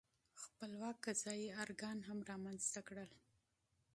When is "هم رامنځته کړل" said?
2.07-3.11